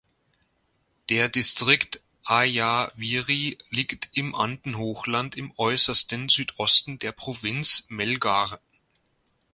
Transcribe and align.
Der 1.09 1.29
Distrikt 1.29 2.01
Ayaviri 2.23 3.59
liegt 3.69 4.09
im 4.13 4.33
Andenhochland 4.33 5.35
im 5.35 5.53
äußersten 5.57 6.27
Südosten 6.27 6.97
der 6.97 7.11
Provinz 7.11 7.83
Melgar. 7.87 8.59